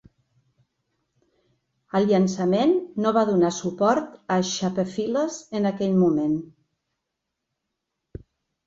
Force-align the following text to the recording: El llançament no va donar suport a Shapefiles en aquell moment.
El 1.99 2.07
llançament 2.13 2.73
no 3.05 3.11
va 3.19 3.25
donar 3.31 3.53
suport 3.59 4.19
a 4.37 4.39
Shapefiles 4.53 5.41
en 5.61 5.75
aquell 5.75 5.95
moment. 6.03 6.37